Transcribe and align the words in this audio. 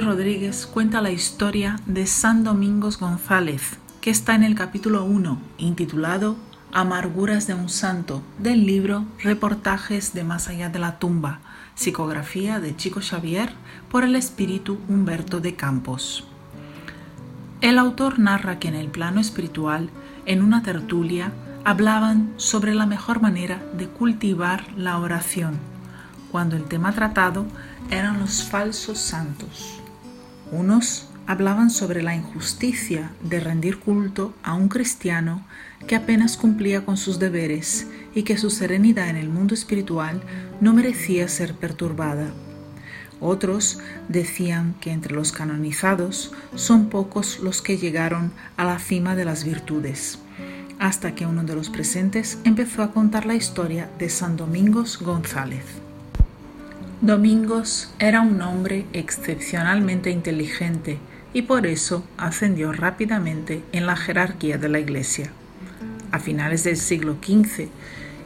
Rodríguez 0.00 0.66
cuenta 0.66 1.00
la 1.02 1.10
historia 1.10 1.78
de 1.86 2.06
San 2.06 2.44
Domingos 2.44 2.98
González, 2.98 3.78
que 4.00 4.10
está 4.10 4.34
en 4.34 4.42
el 4.42 4.54
capítulo 4.54 5.04
1, 5.04 5.38
intitulado 5.58 6.36
Amarguras 6.72 7.46
de 7.46 7.54
un 7.54 7.68
Santo, 7.68 8.22
del 8.38 8.64
libro 8.64 9.04
Reportajes 9.18 10.14
de 10.14 10.24
Más 10.24 10.48
allá 10.48 10.70
de 10.70 10.78
la 10.78 10.98
tumba, 10.98 11.40
psicografía 11.74 12.60
de 12.60 12.74
Chico 12.74 13.00
Xavier 13.00 13.52
por 13.90 14.04
el 14.04 14.16
espíritu 14.16 14.78
Humberto 14.88 15.40
de 15.40 15.54
Campos. 15.56 16.24
El 17.60 17.78
autor 17.78 18.18
narra 18.18 18.58
que 18.58 18.68
en 18.68 18.74
el 18.74 18.88
plano 18.88 19.20
espiritual, 19.20 19.90
en 20.26 20.42
una 20.42 20.62
tertulia, 20.62 21.32
hablaban 21.64 22.32
sobre 22.38 22.74
la 22.74 22.86
mejor 22.86 23.20
manera 23.20 23.62
de 23.76 23.88
cultivar 23.88 24.64
la 24.76 24.98
oración, 24.98 25.58
cuando 26.30 26.56
el 26.56 26.64
tema 26.64 26.92
tratado 26.92 27.44
eran 27.90 28.18
los 28.20 28.42
falsos 28.44 28.98
santos. 28.98 29.81
Unos 30.52 31.06
hablaban 31.26 31.70
sobre 31.70 32.02
la 32.02 32.14
injusticia 32.14 33.10
de 33.22 33.40
rendir 33.40 33.78
culto 33.78 34.34
a 34.42 34.52
un 34.52 34.68
cristiano 34.68 35.46
que 35.86 35.96
apenas 35.96 36.36
cumplía 36.36 36.84
con 36.84 36.98
sus 36.98 37.18
deberes 37.18 37.86
y 38.14 38.22
que 38.24 38.36
su 38.36 38.50
serenidad 38.50 39.08
en 39.08 39.16
el 39.16 39.30
mundo 39.30 39.54
espiritual 39.54 40.22
no 40.60 40.74
merecía 40.74 41.26
ser 41.28 41.54
perturbada. 41.54 42.26
Otros 43.18 43.78
decían 44.08 44.74
que 44.78 44.90
entre 44.90 45.14
los 45.14 45.32
canonizados 45.32 46.32
son 46.54 46.90
pocos 46.90 47.38
los 47.38 47.62
que 47.62 47.78
llegaron 47.78 48.30
a 48.58 48.64
la 48.64 48.78
cima 48.78 49.16
de 49.16 49.24
las 49.24 49.44
virtudes, 49.44 50.18
hasta 50.78 51.14
que 51.14 51.24
uno 51.24 51.44
de 51.44 51.54
los 51.54 51.70
presentes 51.70 52.36
empezó 52.44 52.82
a 52.82 52.92
contar 52.92 53.24
la 53.24 53.36
historia 53.36 53.88
de 53.98 54.10
San 54.10 54.36
Domingos 54.36 55.00
González. 55.00 55.81
Domingos 57.02 57.92
era 57.98 58.20
un 58.20 58.40
hombre 58.42 58.86
excepcionalmente 58.92 60.12
inteligente 60.12 61.00
y 61.32 61.42
por 61.42 61.66
eso 61.66 62.06
ascendió 62.16 62.70
rápidamente 62.70 63.64
en 63.72 63.86
la 63.86 63.96
jerarquía 63.96 64.56
de 64.56 64.68
la 64.68 64.78
Iglesia. 64.78 65.32
A 66.12 66.20
finales 66.20 66.62
del 66.62 66.76
siglo 66.76 67.16
XV 67.20 67.70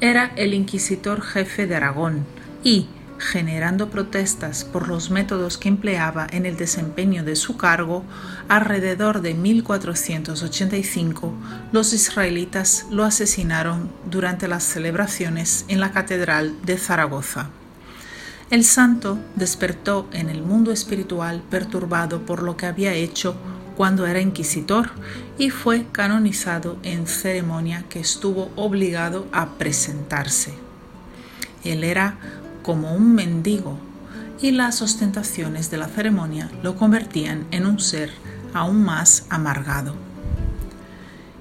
era 0.00 0.32
el 0.36 0.54
inquisidor 0.54 1.20
jefe 1.20 1.66
de 1.66 1.76
Aragón 1.76 2.24
y, 2.64 2.88
generando 3.18 3.90
protestas 3.90 4.64
por 4.64 4.88
los 4.88 5.10
métodos 5.10 5.58
que 5.58 5.68
empleaba 5.68 6.26
en 6.30 6.46
el 6.46 6.56
desempeño 6.56 7.24
de 7.24 7.36
su 7.36 7.58
cargo, 7.58 8.04
alrededor 8.48 9.20
de 9.20 9.34
1485 9.34 11.34
los 11.72 11.92
israelitas 11.92 12.86
lo 12.90 13.04
asesinaron 13.04 13.92
durante 14.10 14.48
las 14.48 14.64
celebraciones 14.64 15.66
en 15.68 15.78
la 15.78 15.92
Catedral 15.92 16.54
de 16.64 16.78
Zaragoza. 16.78 17.50
El 18.52 18.64
santo 18.64 19.18
despertó 19.34 20.10
en 20.12 20.28
el 20.28 20.42
mundo 20.42 20.72
espiritual 20.72 21.42
perturbado 21.48 22.26
por 22.26 22.42
lo 22.42 22.58
que 22.58 22.66
había 22.66 22.92
hecho 22.92 23.34
cuando 23.78 24.06
era 24.06 24.20
inquisitor 24.20 24.90
y 25.38 25.48
fue 25.48 25.86
canonizado 25.90 26.76
en 26.82 27.06
ceremonia 27.06 27.86
que 27.88 27.98
estuvo 27.98 28.50
obligado 28.54 29.26
a 29.32 29.56
presentarse. 29.56 30.52
Él 31.64 31.82
era 31.82 32.18
como 32.62 32.94
un 32.94 33.14
mendigo 33.14 33.78
y 34.42 34.50
las 34.50 34.82
ostentaciones 34.82 35.70
de 35.70 35.78
la 35.78 35.88
ceremonia 35.88 36.50
lo 36.62 36.76
convertían 36.76 37.46
en 37.52 37.64
un 37.64 37.80
ser 37.80 38.10
aún 38.52 38.84
más 38.84 39.24
amargado. 39.30 39.94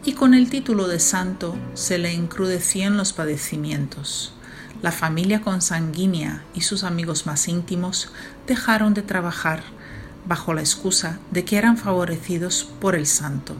Y 0.05 0.13
con 0.13 0.33
el 0.33 0.49
título 0.49 0.87
de 0.87 1.01
santo 1.01 1.57
se 1.73 1.97
le 1.97 2.13
encrudecían 2.13 2.95
los 2.95 3.11
padecimientos 3.11 4.33
la 4.81 4.91
familia 4.91 5.41
consanguínea 5.41 6.43
y 6.53 6.61
sus 6.61 6.83
amigos 6.83 7.25
más 7.25 7.47
íntimos 7.47 8.11
dejaron 8.47 8.93
de 8.93 9.03
trabajar 9.03 9.63
bajo 10.25 10.53
la 10.53 10.61
excusa 10.61 11.19
de 11.31 11.45
que 11.45 11.57
eran 11.57 11.77
favorecidos 11.77 12.67
por 12.79 12.95
el 12.95 13.05
santo. 13.05 13.55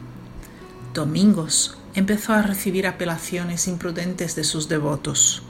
Domingos 0.94 1.78
empezó 1.94 2.32
a 2.32 2.42
recibir 2.42 2.86
apelaciones 2.86 3.68
imprudentes 3.68 4.34
de 4.34 4.44
sus 4.44 4.68
devotos. 4.68 5.42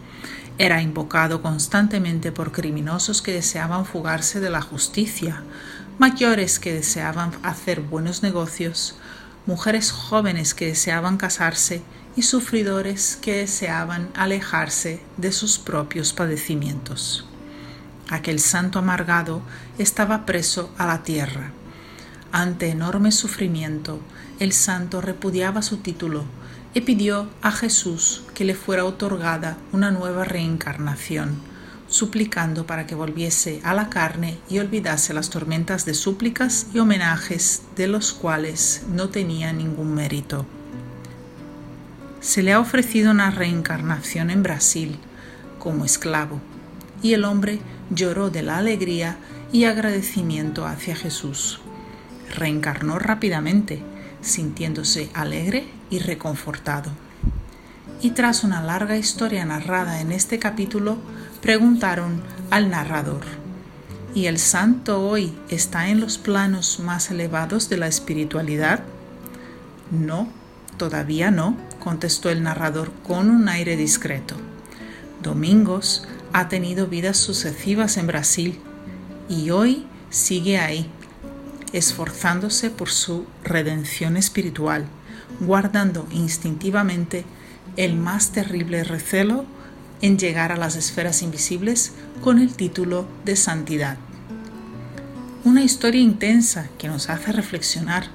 Era 0.59 0.83
invocado 0.83 1.43
constantemente 1.43 2.33
por 2.33 2.53
criminosos 2.53 3.23
que 3.23 3.33
deseaban 3.33 3.87
fugarse 3.87 4.41
de 4.41 4.51
la 4.51 4.61
justicia, 4.61 5.43
mayores 5.99 6.59
que 6.59 6.75
deseaban 6.75 7.33
hacer 7.43 7.81
buenos 7.81 8.23
negocios, 8.23 8.97
mujeres 9.47 9.91
jóvenes 9.91 10.55
que 10.55 10.67
deseaban 10.67 11.17
casarse 11.17 11.83
y 12.17 12.23
sufridores 12.23 13.17
que 13.21 13.37
deseaban 13.39 14.11
alejarse 14.15 15.01
de 15.17 15.33
sus 15.33 15.59
propios 15.59 16.13
padecimientos. 16.13 17.27
Aquel 18.11 18.41
santo 18.41 18.79
amargado 18.79 19.43
estaba 19.79 20.27
preso 20.27 20.71
a 20.77 20.87
la 20.87 21.03
tierra. 21.03 21.53
Ante 22.31 22.69
enorme 22.69 23.13
sufrimiento, 23.13 24.01
el 24.39 24.53
santo 24.53 25.01
repudiaba 25.01 25.63
su 25.63 25.79
título 25.79 26.25
y 26.75 26.83
pidió 26.83 27.29
a 27.41 27.53
Jesús 27.53 28.25
que 28.35 28.45
le 28.45 28.55
fuera 28.55 28.85
otorgada 28.85 29.57
una 29.73 29.91
nueva 29.91 30.25
reencarnación, 30.25 31.41
suplicando 31.89 32.67
para 32.67 32.87
que 32.87 32.95
volviese 32.95 33.61
a 33.65 33.75
la 33.75 33.89
carne 33.91 34.39
y 34.49 34.59
olvidase 34.59 35.15
las 35.15 35.31
tormentas 35.31 35.85
de 35.85 35.95
súplicas 35.95 36.67
y 36.75 36.79
homenajes 36.79 37.63
de 37.77 37.87
los 37.87 38.13
cuales 38.13 38.83
no 38.89 39.11
tenía 39.11 39.53
ningún 39.53 39.95
mérito 39.95 40.47
se 42.23 42.43
le 42.45 42.53
ha 42.53 42.61
ofrecido 42.61 43.11
una 43.11 43.33
reencarnación 43.33 44.31
en 44.31 44.45
Brasil 44.45 44.97
como 45.59 45.85
esclavo, 45.85 46.41
y 47.03 47.15
el 47.15 47.25
hombre 47.25 47.59
lloró 47.91 48.31
de 48.31 48.43
la 48.43 48.59
alegría 48.59 49.17
y 49.53 49.65
agradecimiento 49.65 50.65
hacia 50.65 50.95
Jesús. 50.95 51.61
Reencarnó 52.35 53.01
rápidamente, 53.01 53.83
sintiéndose 54.23 55.11
alegre 55.15 55.67
y 55.91 55.99
reconfortado. 55.99 56.93
Y 58.01 58.11
tras 58.13 58.45
una 58.45 58.63
larga 58.63 58.97
historia 58.97 59.45
narrada 59.45 60.01
en 60.01 60.13
este 60.13 60.39
capítulo, 60.39 60.99
preguntaron 61.41 62.23
al 62.51 62.71
narrador, 62.71 63.23
¿y 64.15 64.27
el 64.27 64.39
santo 64.39 65.05
hoy 65.09 65.37
está 65.49 65.89
en 65.89 66.01
los 66.01 66.19
planos 66.19 66.79
más 66.79 67.11
elevados 67.11 67.69
de 67.69 67.79
la 67.79 67.89
espiritualidad? 67.89 68.85
No, 69.91 70.29
Todavía 70.83 71.31
no, 71.31 71.57
contestó 71.79 72.29
el 72.29 72.43
narrador 72.43 72.91
con 73.05 73.31
un 73.31 73.49
aire 73.49 73.77
discreto. 73.77 74.35
Domingos 75.23 76.03
ha 76.33 76.49
tenido 76.49 76.89
vidas 76.89 77.19
sucesivas 77.19 77.99
en 77.99 78.09
Brasil 78.09 78.59
y 79.29 79.51
hoy 79.51 79.87
sigue 80.11 80.59
ahí, 80.59 80.91
esforzándose 81.73 82.69
por 82.69 82.91
su 82.91 83.27
redención 83.45 84.17
espiritual, 84.17 84.87
guardando 85.39 86.09
instintivamente 86.11 87.25
el 87.77 87.95
más 87.95 88.33
terrible 88.33 88.83
recelo 88.83 89.45
en 90.01 90.19
llegar 90.19 90.51
a 90.51 90.57
las 90.57 90.75
esferas 90.75 91.23
invisibles 91.23 91.93
con 92.23 92.41
el 92.41 92.55
título 92.55 93.07
de 93.25 93.37
santidad. 93.37 93.99
Una 95.45 95.63
historia 95.63 96.01
intensa 96.01 96.67
que 96.77 96.89
nos 96.89 97.09
hace 97.09 97.31
reflexionar 97.31 98.09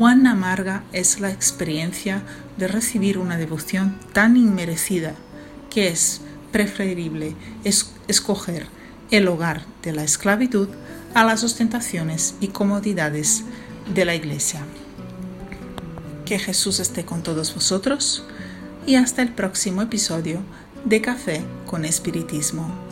cuán 0.00 0.26
amarga 0.26 0.82
es 0.94 1.20
la 1.20 1.30
experiencia 1.30 2.22
de 2.56 2.68
recibir 2.68 3.18
una 3.18 3.36
devoción 3.36 3.98
tan 4.14 4.38
inmerecida 4.38 5.14
que 5.68 5.88
es 5.88 6.22
preferible 6.52 7.36
escoger 8.06 8.66
el 9.10 9.28
hogar 9.28 9.66
de 9.82 9.92
la 9.92 10.02
esclavitud 10.02 10.70
a 11.12 11.22
las 11.22 11.44
ostentaciones 11.44 12.34
y 12.40 12.48
comodidades 12.48 13.44
de 13.94 14.06
la 14.06 14.14
iglesia. 14.14 14.62
Que 16.24 16.38
Jesús 16.38 16.80
esté 16.80 17.04
con 17.04 17.22
todos 17.22 17.54
vosotros 17.54 18.24
y 18.86 18.94
hasta 18.94 19.20
el 19.20 19.34
próximo 19.34 19.82
episodio 19.82 20.40
de 20.86 21.02
Café 21.02 21.44
con 21.66 21.84
Espiritismo. 21.84 22.89